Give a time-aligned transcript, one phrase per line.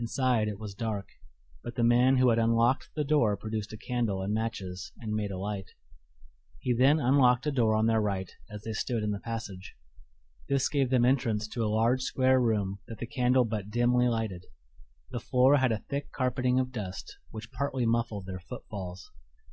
[0.00, 1.10] Inside it was dark,
[1.62, 5.30] but the man who had unlocked the door produced a candle and matches and made
[5.30, 5.68] a light.
[6.58, 9.76] He then unlocked a door on their right as they stood in the passage.
[10.48, 14.46] This gave them entrance to a large, square room that the candle but dimly lighted.
[15.12, 19.12] The floor had a thick carpeting of dust, which partly muffled their footfalls.